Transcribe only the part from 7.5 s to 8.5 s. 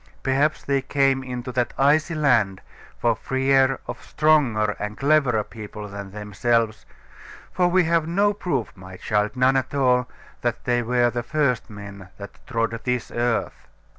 for we have no